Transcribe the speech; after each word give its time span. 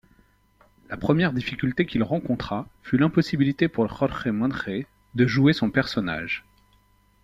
La 0.89 0.97
première 0.97 1.31
difficulté 1.31 1.85
qu'il 1.85 2.01
rencontra 2.01 2.67
fut 2.81 2.97
l'impossibilité 2.97 3.67
pour 3.67 3.87
Jorge 3.87 4.25
Monje 4.29 4.87
de 5.13 5.27
jouer 5.27 5.53
son 5.53 5.69
personnage. 5.69 6.43